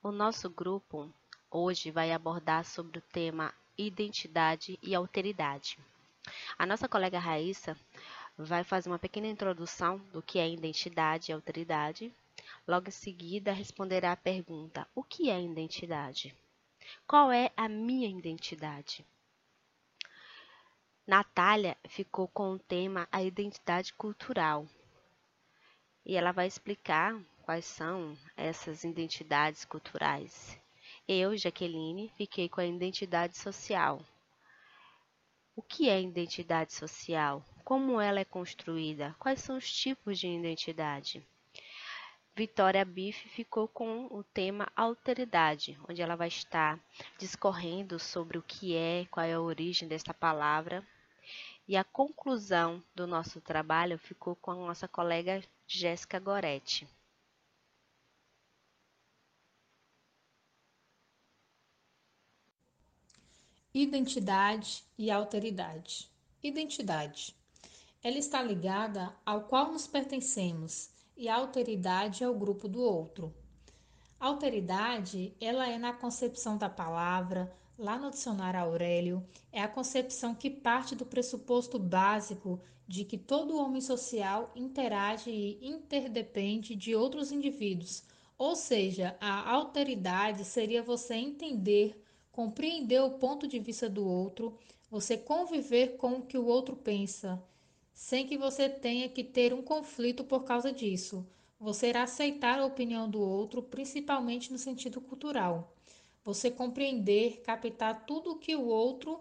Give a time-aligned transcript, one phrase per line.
[0.00, 1.12] O nosso grupo
[1.50, 5.76] hoje vai abordar sobre o tema identidade e alteridade.
[6.56, 7.76] A nossa colega Raíssa
[8.36, 12.14] vai fazer uma pequena introdução do que é identidade e alteridade.
[12.66, 16.32] Logo em seguida, responderá a pergunta: o que é identidade?
[17.04, 19.04] Qual é a minha identidade?
[21.04, 24.64] Natália ficou com o tema a identidade cultural.
[26.06, 30.60] E ela vai explicar quais são essas identidades culturais.
[31.08, 34.04] Eu, Jaqueline, fiquei com a identidade social.
[35.56, 37.42] O que é identidade social?
[37.64, 39.16] Como ela é construída?
[39.18, 41.26] Quais são os tipos de identidade?
[42.36, 46.78] Vitória Bife ficou com o tema alteridade, onde ela vai estar
[47.18, 50.86] discorrendo sobre o que é, qual é a origem desta palavra.
[51.66, 56.86] E a conclusão do nosso trabalho ficou com a nossa colega Jéssica Goretti.
[63.74, 66.10] Identidade e alteridade.
[66.42, 67.36] Identidade.
[68.02, 73.34] Ela está ligada ao qual nos pertencemos e a alteridade é o grupo do outro.
[74.18, 80.48] Alteridade, ela é na concepção da palavra, lá no dicionário Aurélio, é a concepção que
[80.48, 88.02] parte do pressuposto básico de que todo homem social interage e interdepende de outros indivíduos.
[88.38, 92.02] Ou seja, a alteridade seria você entender,
[92.38, 94.56] compreender o ponto de vista do outro,
[94.88, 97.42] você conviver com o que o outro pensa
[97.92, 101.26] sem que você tenha que ter um conflito por causa disso.
[101.58, 105.74] Você irá aceitar a opinião do outro, principalmente no sentido cultural.
[106.24, 109.18] Você compreender, captar tudo o que o outro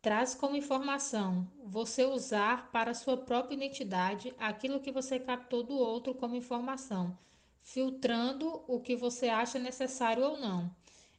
[0.00, 1.44] traz como informação.
[1.64, 7.18] Você usar para sua própria identidade aquilo que você captou do outro como informação,
[7.64, 10.70] filtrando o que você acha necessário ou não.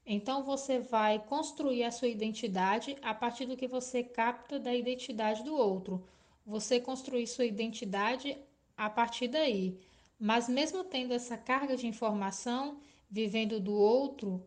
[0.06, 5.44] Então você vai construir a sua identidade a partir do que você capta da identidade
[5.44, 6.06] do outro.
[6.46, 8.38] Você construir sua identidade
[8.78, 9.80] a partir daí.
[10.20, 12.80] Mas mesmo tendo essa carga de informação,
[13.10, 14.46] vivendo do outro,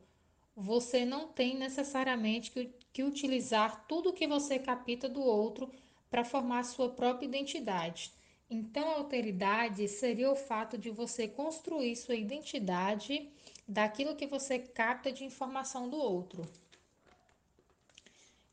[0.54, 5.70] você não tem necessariamente que, que utilizar tudo que você capta do outro
[6.10, 8.12] para formar sua própria identidade.
[8.50, 13.30] Então, a alteridade seria o fato de você construir sua identidade
[13.68, 16.48] daquilo que você capta de informação do outro.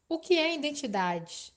[0.10, 1.54] O que é identidade?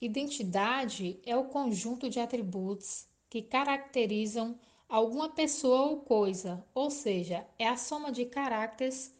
[0.00, 4.58] Identidade é o conjunto de atributos que caracterizam
[4.88, 9.12] alguma pessoa ou coisa, ou seja, é a soma de caracteres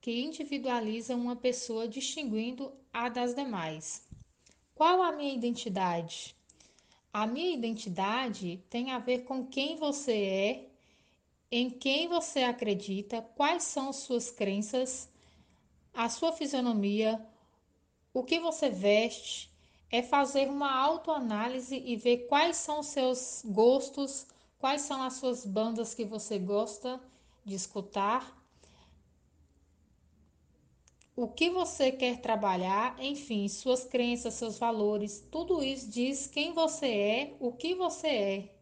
[0.00, 4.06] que individualizam uma pessoa distinguindo a das demais.
[4.74, 6.36] Qual a minha identidade?
[7.12, 10.75] A minha identidade tem a ver com quem você é
[11.50, 15.08] em quem você acredita, quais são suas crenças,
[15.94, 17.24] a sua fisionomia,
[18.12, 19.50] o que você veste,
[19.90, 24.26] é fazer uma autoanálise e ver quais são seus gostos,
[24.58, 27.00] quais são as suas bandas que você gosta
[27.44, 28.36] de escutar,
[31.14, 36.86] o que você quer trabalhar, enfim, suas crenças, seus valores, tudo isso diz quem você
[36.86, 38.55] é, o que você é.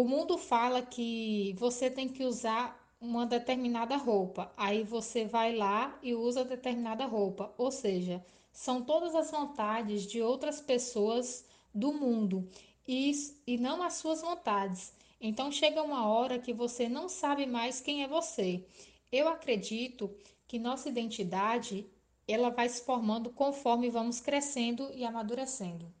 [0.00, 5.98] O mundo fala que você tem que usar uma determinada roupa, aí você vai lá
[6.02, 11.44] e usa determinada roupa, ou seja, são todas as vontades de outras pessoas
[11.74, 12.48] do mundo
[12.88, 13.12] e,
[13.46, 14.94] e não as suas vontades.
[15.20, 18.64] Então chega uma hora que você não sabe mais quem é você.
[19.12, 20.10] Eu acredito
[20.48, 21.86] que nossa identidade
[22.26, 25.99] ela vai se formando conforme vamos crescendo e amadurecendo.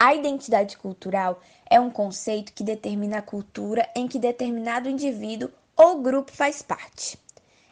[0.00, 6.00] A identidade cultural é um conceito que determina a cultura em que determinado indivíduo ou
[6.00, 7.18] grupo faz parte.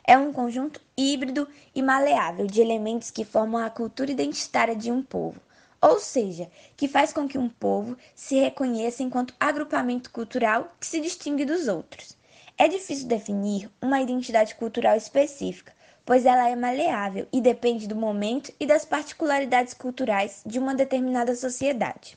[0.04, 5.04] É um conjunto híbrido e maleável de elementos que formam a cultura identitária de um
[5.04, 5.40] povo,
[5.80, 11.00] ou seja, que faz com que um povo se reconheça enquanto agrupamento cultural que se
[11.00, 12.16] distingue dos outros.
[12.58, 15.72] É difícil definir uma identidade cultural específica,
[16.06, 21.34] pois ela é maleável e depende do momento e das particularidades culturais de uma determinada
[21.34, 22.16] sociedade.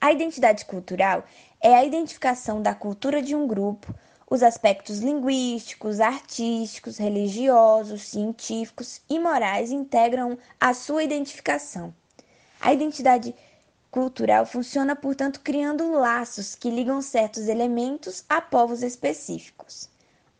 [0.00, 1.24] A identidade cultural
[1.60, 3.92] é a identificação da cultura de um grupo,
[4.30, 11.92] os aspectos linguísticos, artísticos, religiosos, científicos e morais integram a sua identificação.
[12.60, 13.34] A identidade
[13.90, 19.88] cultural funciona, portanto, criando laços que ligam certos elementos a povos específicos.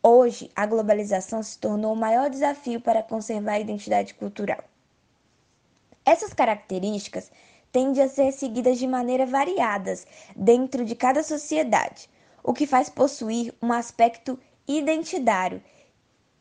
[0.01, 4.63] Hoje, a globalização se tornou o maior desafio para conservar a identidade cultural.
[6.05, 7.29] Essas características
[7.69, 12.09] tendem a ser seguidas de maneira variadas dentro de cada sociedade.
[12.41, 15.61] o que faz possuir um aspecto identitário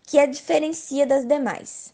[0.05, 1.93] que a diferencia das demais.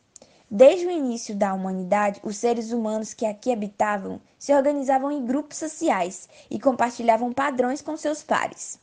[0.48, 5.56] Desde o início da humanidade, os seres humanos que aqui habitavam se organizavam em grupos
[5.56, 8.78] sociais e compartilhavam padrões com seus pares.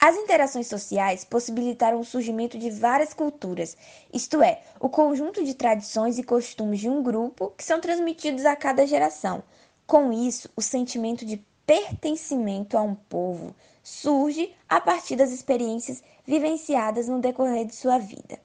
[0.00, 3.76] As interações sociais possibilitaram o surgimento de várias culturas,
[4.12, 8.54] isto é, o conjunto de tradições e costumes de um grupo que são transmitidos a
[8.54, 9.42] cada geração.
[9.88, 13.52] Com isso, o sentimento de pertencimento a um povo
[13.82, 18.38] surge a partir das experiências vivenciadas no decorrer de sua vida.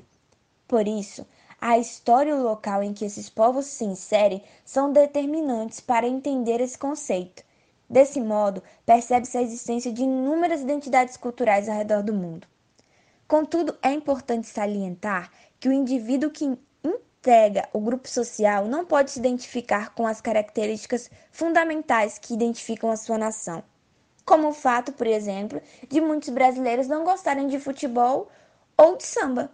[0.68, 1.24] Por isso,
[1.62, 6.60] a história e o local em que esses povos se inserem são determinantes para entender
[6.60, 7.44] esse conceito.
[7.90, 12.48] Desse modo, percebe-se a existência de inúmeras identidades culturais ao redor do mundo.
[13.28, 19.20] Contudo, é importante salientar que o indivíduo que integra o grupo social não pode se
[19.20, 23.64] identificar com as características fundamentais que identificam a sua nação
[24.26, 28.30] como o fato, por exemplo, de muitos brasileiros não gostarem de futebol
[28.78, 29.52] ou de samba.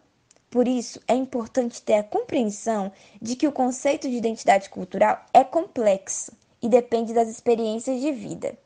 [0.49, 2.91] Por isso, é importante ter a compreensão
[3.21, 6.31] de que o conceito de identidade cultural é complexo
[6.61, 8.57] e depende das experiências de vida.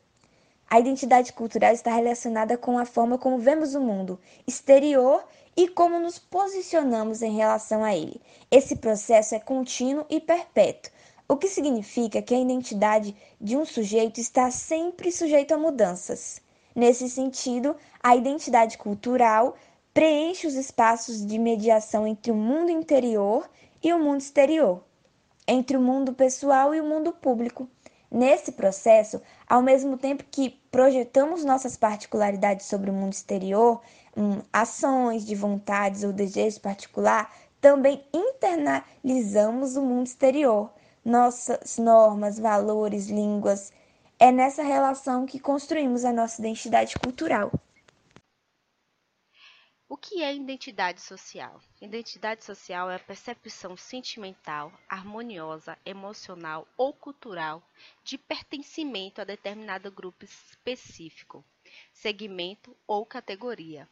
[0.70, 5.24] A identidade cultural está relacionada com a forma como vemos o mundo exterior
[5.56, 8.20] e como nos posicionamos em relação a ele.
[8.50, 10.92] Esse processo é contínuo e perpétuo,
[11.28, 16.42] o que significa que a identidade de um sujeito está sempre sujeita a mudanças.
[16.76, 19.56] Nesse sentido, a identidade cultural
[19.94, 23.48] preenche os espaços de mediação entre o mundo interior
[23.84, 24.84] e o mundo exterior,
[25.48, 27.70] entre o mundo pessoal e o mundo público.
[28.14, 29.20] Nesse processo,
[29.50, 33.82] ao mesmo tempo que projetamos nossas particularidades sobre o mundo exterior,
[34.16, 40.70] hum, ações de vontades ou desejos particular, também internalizamos o mundo exterior
[41.04, 43.74] nossas normas, valores, línguas.
[44.20, 47.52] É nessa relação que construímos a nossa identidade cultural.
[49.94, 51.62] O que é identidade social?
[51.80, 57.62] Identidade social é a percepção sentimental, harmoniosa, emocional ou cultural
[58.04, 61.46] de pertencimento a determinado grupo específico,
[61.92, 63.88] segmento ou categoria.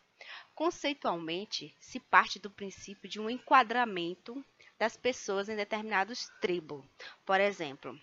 [0.55, 4.43] Conceitualmente, se parte do princípio de um enquadramento
[4.79, 6.83] das pessoas em determinados tribos.
[7.23, 7.95] Por exemplo,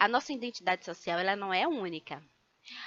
[0.00, 2.20] a nossa identidade social ela não é única.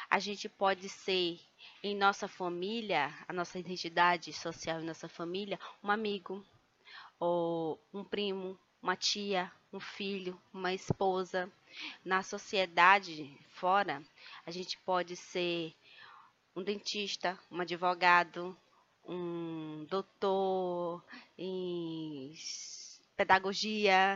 [0.09, 1.39] A gente pode ser
[1.83, 6.45] em nossa família, a nossa identidade social em nossa família, um amigo,
[7.19, 11.51] ou um primo, uma tia, um filho, uma esposa.
[12.03, 14.03] Na sociedade fora,
[14.45, 15.73] a gente pode ser
[16.55, 18.55] um dentista, um advogado,
[19.05, 21.03] um doutor
[21.37, 22.33] em
[23.15, 24.15] pedagogia,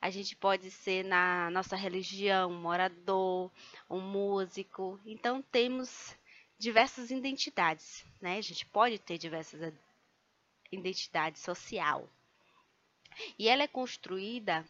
[0.00, 3.50] a gente pode ser na nossa religião um morador,
[3.90, 4.98] um músico.
[5.04, 6.16] Então temos
[6.58, 8.38] diversas identidades, né?
[8.38, 9.74] A gente pode ter diversas
[10.72, 12.08] identidades social.
[13.38, 14.64] E ela é construída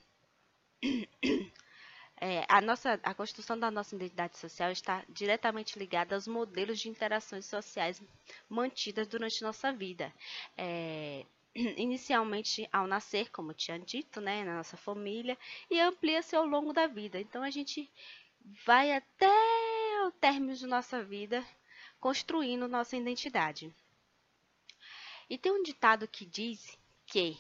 [2.21, 6.89] é, a nossa a construção da nossa identidade social está diretamente ligada aos modelos de
[6.89, 8.03] interações sociais
[8.49, 10.13] mantidas durante nossa vida.
[10.57, 11.25] É,
[11.77, 15.39] inicialmente ao nascer, como tinha dito, né, na nossa família,
[15.71, 17.21] e amplia-se ao longo da vida.
[17.21, 17.91] Então a gente
[18.65, 19.29] vai até
[20.07, 21.45] o término de nossa vida
[22.07, 23.75] construindo nossa identidade.
[25.29, 27.37] E tem um ditado que diz que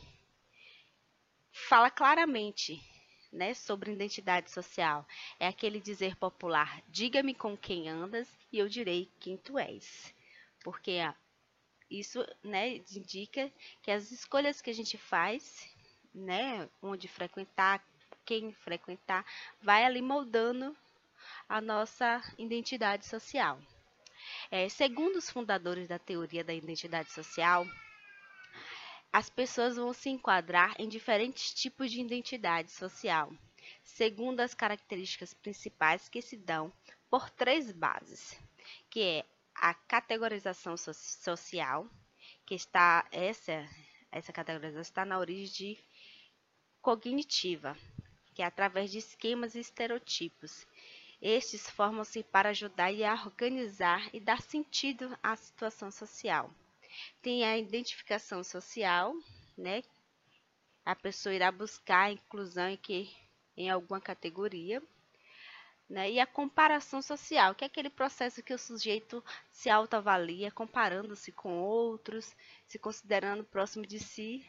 [1.52, 2.82] fala claramente
[3.32, 5.06] né, sobre identidade social.
[5.38, 10.12] É aquele dizer popular: diga-me com quem andas e eu direi quem tu és.
[10.64, 10.98] Porque
[11.88, 13.52] isso né, indica
[13.84, 15.72] que as escolhas que a gente faz,
[16.12, 17.80] né, onde frequentar,
[18.24, 19.24] quem frequentar,
[19.62, 20.76] vai ali moldando
[21.48, 23.60] a nossa identidade social.
[24.50, 27.66] É, segundo os fundadores da teoria da identidade social,
[29.12, 33.32] as pessoas vão se enquadrar em diferentes tipos de identidade social,
[33.82, 36.72] segundo as características principais que se dão
[37.08, 38.38] por três bases,
[38.90, 41.88] que é a categorização so social,
[42.44, 43.66] que está essa
[44.12, 45.78] essa categorização está na origem de
[46.80, 47.76] cognitiva,
[48.34, 50.66] que é através de esquemas e estereotipos.
[51.20, 56.50] Estes formam-se para ajudar e a organizar e dar sentido à situação social.
[57.22, 59.14] Tem a identificação social,
[59.56, 59.82] né?
[60.84, 63.14] A pessoa irá buscar a inclusão em que
[63.56, 64.82] em alguma categoria
[65.88, 66.10] né?
[66.10, 71.58] E a comparação social, que é aquele processo que o sujeito se autoavalia, comparando-se com
[71.58, 72.34] outros,
[72.66, 74.44] se considerando próximo de si,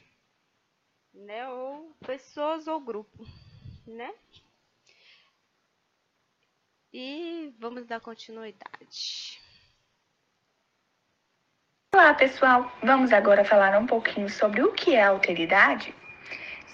[1.14, 1.48] né?
[1.48, 3.26] ou pessoas ou grupo.
[3.86, 4.14] Né?
[6.94, 9.42] E vamos dar continuidade.
[11.94, 15.94] Olá pessoal, vamos agora falar um pouquinho sobre o que é alteridade.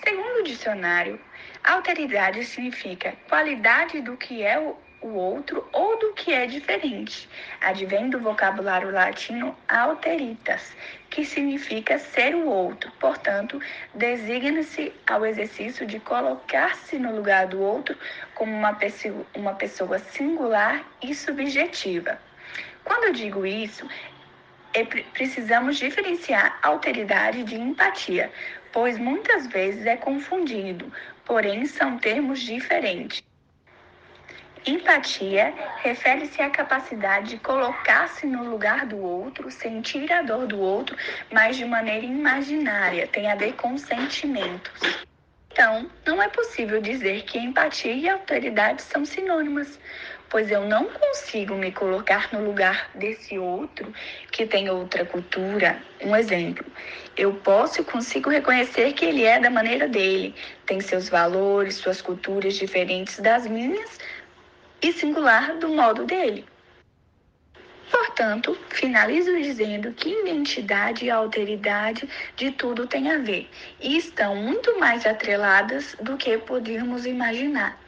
[0.04, 1.20] Segundo o dicionário,
[1.64, 4.60] alteridade significa qualidade do que é
[5.04, 7.30] o outro ou do que é diferente.
[7.62, 10.74] Advém do vocabulário latino alteritas,
[11.10, 12.92] que significa ser o outro.
[13.00, 13.60] Portanto,
[13.94, 17.98] designa-se ao exercício de colocar-se no lugar do outro
[18.34, 22.18] como uma pessoa, uma pessoa singular e subjetiva.
[22.84, 23.88] Quando eu digo isso,
[24.74, 28.32] é, precisamos diferenciar alteridade de empatia,
[28.72, 30.92] pois muitas vezes é confundido,
[31.26, 33.22] porém são termos diferentes.
[34.66, 40.96] Empatia refere-se à capacidade de colocar-se no lugar do outro, sentir a dor do outro,
[41.32, 45.04] mas de maneira imaginária, tem a ver com sentimentos.
[45.52, 49.78] Então, não é possível dizer que empatia e autoridade são sinônimas,
[50.30, 53.94] pois eu não consigo me colocar no lugar desse outro
[54.32, 55.78] que tem outra cultura.
[56.02, 56.66] Um exemplo,
[57.16, 60.34] eu posso e consigo reconhecer que ele é da maneira dele,
[60.66, 64.00] tem seus valores, suas culturas diferentes das minhas,
[64.84, 66.46] e singular do modo dele.
[67.90, 73.50] Portanto, finalizo dizendo que identidade e alteridade de tudo têm a ver
[73.80, 77.80] e estão muito mais atreladas do que podíamos imaginar.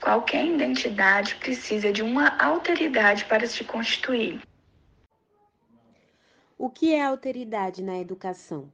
[0.00, 4.40] Qualquer identidade precisa de uma alteridade para se constituir.
[6.56, 8.70] O que é alteridade na educação?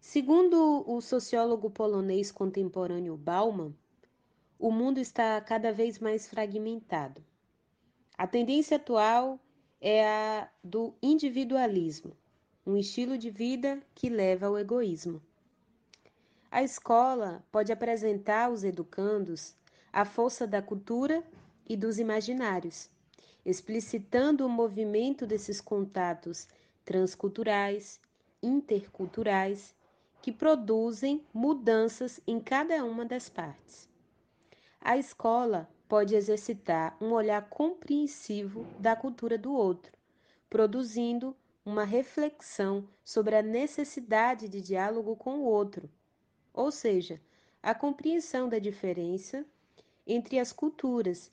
[0.00, 3.74] Segundo o sociólogo polonês contemporâneo Bauman,
[4.62, 7.20] o mundo está cada vez mais fragmentado.
[8.16, 9.40] A tendência atual
[9.80, 12.16] é a do individualismo,
[12.64, 15.20] um estilo de vida que leva ao egoísmo.
[16.48, 19.56] A escola pode apresentar aos educandos
[19.92, 21.24] a força da cultura
[21.68, 22.88] e dos imaginários,
[23.44, 26.46] explicitando o movimento desses contatos
[26.84, 28.00] transculturais,
[28.40, 29.74] interculturais,
[30.22, 33.90] que produzem mudanças em cada uma das partes.
[34.84, 39.92] A escola pode exercitar um olhar compreensivo da cultura do outro,
[40.50, 45.88] produzindo uma reflexão sobre a necessidade de diálogo com o outro,
[46.52, 47.20] ou seja,
[47.62, 49.46] a compreensão da diferença
[50.04, 51.30] entre as culturas,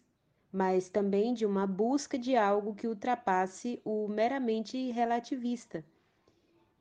[0.52, 5.84] mas também de uma busca de algo que ultrapasse o meramente relativista,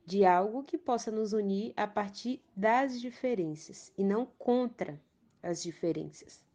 [0.05, 5.01] de algo que possa nos unir a partir das diferenças e não contra
[5.43, 6.47] as diferenças.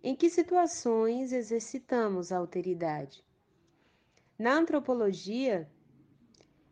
[0.00, 3.24] Em que situações exercitamos a alteridade?
[4.38, 5.68] Na antropologia,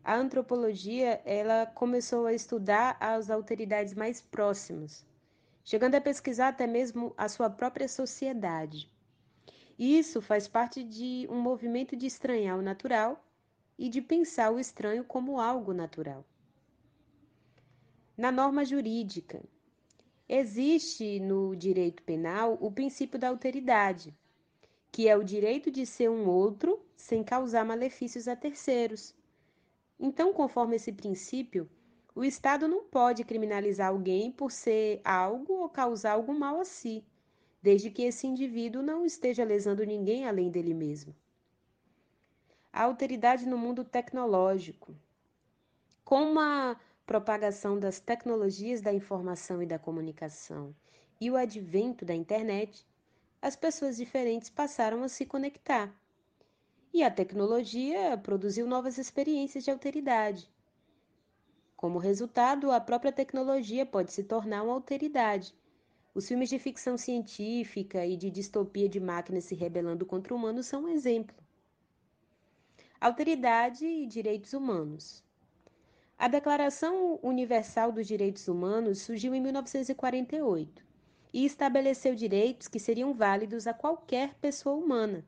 [0.01, 5.05] a antropologia ela começou a estudar as alteridades mais próximas,
[5.65, 8.89] chegando a pesquisar até mesmo a sua própria sociedade.
[9.77, 13.21] Isso faz parte de um movimento de estranhar o natural
[13.77, 16.25] e de pensar o estranho como algo natural.
[18.15, 19.43] Na norma jurídica,
[20.29, 24.13] Existe no direito penal o princípio da alteridade,
[24.91, 29.15] que é o direito de ser um outro sem causar malefícios a terceiros.
[29.97, 31.69] Então, conforme esse princípio,
[32.13, 37.05] o Estado não pode criminalizar alguém por ser algo ou causar algum mal a si,
[37.61, 41.15] desde que esse indivíduo não esteja lesando ninguém além dele mesmo.
[42.73, 44.93] A alteridade no mundo tecnológico.
[46.03, 46.75] Como a
[47.07, 50.75] propagação das tecnologias da informação e da comunicação
[51.21, 52.85] e o advento da internet,
[53.41, 55.89] as pessoas diferentes passaram a se conectar.
[56.93, 60.51] E a tecnologia produziu novas experiências de alteridade.
[61.77, 65.55] Como resultado, a própria tecnologia pode se tornar uma alteridade.
[66.13, 70.83] Os filmes de ficção científica e de distopia de máquinas se rebelando contra humanos são
[70.83, 71.37] um exemplo.
[72.99, 75.25] Alteridade e direitos humanos.
[76.19, 80.83] A Declaração Universal dos Direitos Humanos surgiu em 1948
[81.31, 85.23] e estabeleceu direitos que seriam válidos a qualquer pessoa humana.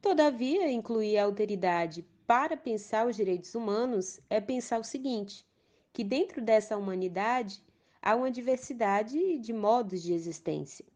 [0.00, 5.44] Todavia, incluir a alteridade para pensar os direitos humanos é pensar o seguinte:
[5.92, 7.60] que dentro dessa humanidade
[8.00, 10.86] há uma diversidade de modos de existência.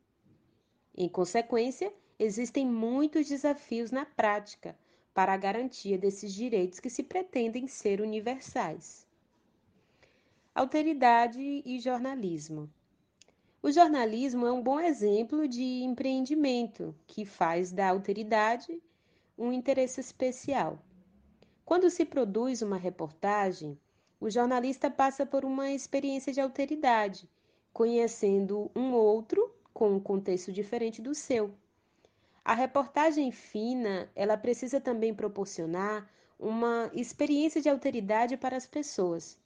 [0.97, 4.79] Em consequência, existem muitos desafios na prática
[5.17, 9.07] para a garantia desses direitos que se pretendem ser universais.
[10.55, 12.71] Alteridade e jornalismo.
[13.63, 18.79] O jornalismo é um bom exemplo de empreendimento que faz da alteridade
[19.39, 20.79] um interesse especial.
[21.65, 23.81] Quando se produz uma reportagem,
[24.21, 27.27] o jornalista passa por uma experiência de alteridade,
[27.73, 31.55] conhecendo um outro com um contexto diferente do seu.
[32.49, 39.37] A reportagem fina, ela precisa também proporcionar uma experiência de alteridade para as pessoas.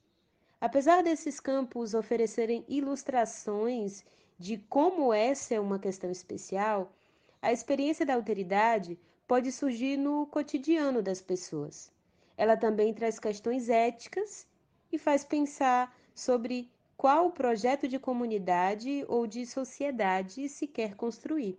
[0.61, 4.05] Apesar desses campos oferecerem ilustrações
[4.37, 6.93] de como essa é uma questão especial,
[7.41, 11.91] a experiência da alteridade pode surgir no cotidiano das pessoas.
[12.37, 14.45] Ela também traz questões éticas
[14.91, 21.57] e faz pensar sobre qual projeto de comunidade ou de sociedade se quer construir.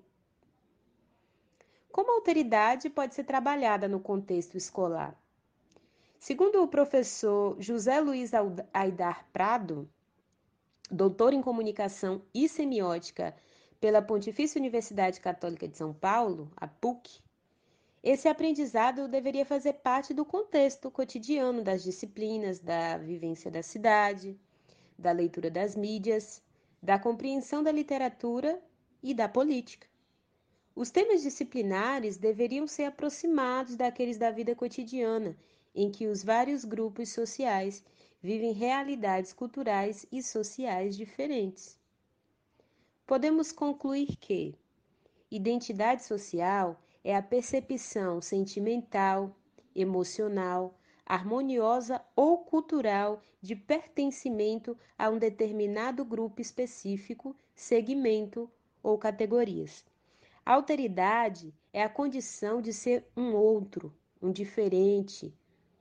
[1.92, 5.14] Como a alteridade pode ser trabalhada no contexto escolar?
[6.18, 8.30] Segundo o professor José Luiz
[8.72, 9.86] Aidar Prado,
[10.90, 13.36] doutor em comunicação e semiótica
[13.78, 17.20] pela Pontifícia Universidade Católica de São Paulo, a PUC,
[18.02, 24.40] esse aprendizado deveria fazer parte do contexto cotidiano das disciplinas da vivência da cidade,
[24.98, 26.42] da leitura das mídias,
[26.82, 28.58] da compreensão da literatura
[29.02, 29.91] e da política.
[30.74, 35.36] Os temas disciplinares deveriam ser aproximados daqueles da vida cotidiana,
[35.74, 37.84] em que os vários grupos sociais
[38.22, 41.78] vivem realidades culturais e sociais diferentes.
[43.06, 44.54] Podemos concluir que
[45.30, 49.36] identidade social é a percepção sentimental,
[49.74, 58.50] emocional, harmoniosa ou cultural de pertencimento a um determinado grupo específico, segmento
[58.82, 59.84] ou categorias.
[60.44, 65.32] Alteridade é a condição de ser um outro, um diferente,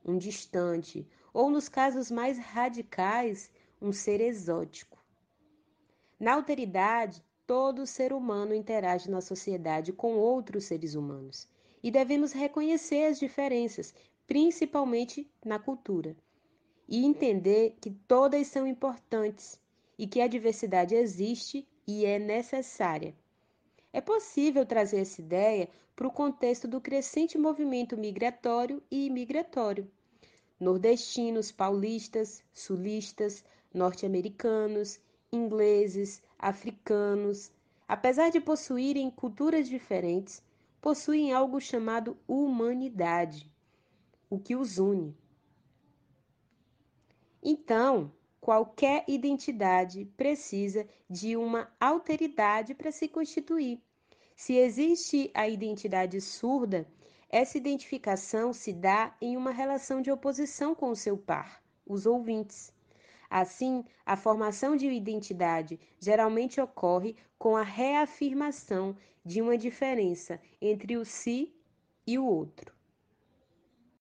[0.04, 1.04] um distante,
[1.34, 3.50] ou nos casos mais radicais,
[3.80, 5.04] um ser exótico.
[6.18, 11.48] Na alteridade, todo ser humano interage na sociedade com outros seres humanos
[11.82, 13.92] e devemos reconhecer as diferenças,
[14.28, 16.16] principalmente na cultura,
[16.88, 19.60] e entender que todas são importantes
[19.98, 23.12] e que a diversidade existe e é necessária.
[23.92, 29.90] É possível trazer essa ideia para o contexto do crescente movimento migratório e imigratório.
[30.58, 34.98] Nordestinos, paulistas, sulistas, norte-americanos,
[35.30, 37.52] ingleses, africanos,
[37.86, 40.42] apesar de possuírem culturas diferentes,
[40.80, 43.50] possuem algo chamado humanidade,
[44.30, 45.16] o que os une.
[47.42, 48.12] Então,
[48.42, 53.80] qualquer identidade precisa de uma alteridade para se constituir.
[54.34, 56.84] Se existe a identidade surda,
[57.30, 62.74] essa identificação se dá em uma relação de oposição com o seu par, os ouvintes.
[63.30, 71.04] Assim, a formação de identidade geralmente ocorre com a reafirmação de uma diferença entre o
[71.04, 71.54] si
[72.04, 72.71] e o outro.